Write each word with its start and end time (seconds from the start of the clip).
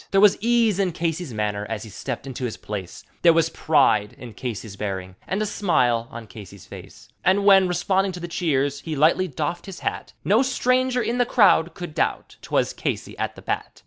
There 0.09 0.19
was 0.19 0.35
ease 0.41 0.79
in 0.79 0.93
Casey's 0.93 1.31
manner 1.31 1.63
as 1.69 1.83
he 1.83 1.91
stepped 1.91 2.25
into 2.25 2.43
his 2.45 2.57
place; 2.57 3.03
There 3.21 3.33
was 3.33 3.51
pride 3.51 4.13
in 4.17 4.33
Casey's 4.33 4.75
bearing 4.75 5.15
and 5.27 5.43
a 5.43 5.45
smile 5.45 6.07
on 6.09 6.25
Casey's 6.25 6.65
face, 6.65 7.09
And 7.23 7.45
when, 7.45 7.67
responding 7.67 8.11
to 8.13 8.19
the 8.19 8.27
cheers, 8.27 8.79
he 8.79 8.95
lightly 8.95 9.27
doffed 9.27 9.67
his 9.67 9.81
hat, 9.81 10.13
No 10.25 10.41
stranger 10.41 11.03
in 11.03 11.19
the 11.19 11.25
croud 11.27 11.75
could 11.75 11.93
doubt 11.93 12.37
`twas 12.41 12.75
Casey 12.75 13.15
at 13.19 13.35
the 13.35 13.43
bat. 13.43 13.79